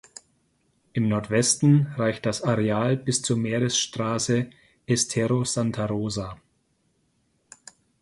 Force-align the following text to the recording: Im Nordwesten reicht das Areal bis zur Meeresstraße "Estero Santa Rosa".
Im 0.93 1.09
Nordwesten 1.09 1.93
reicht 1.95 2.25
das 2.25 2.41
Areal 2.41 2.97
bis 2.97 3.21
zur 3.21 3.37
Meeresstraße 3.37 4.49
"Estero 4.87 5.43
Santa 5.43 5.85
Rosa". 5.85 6.41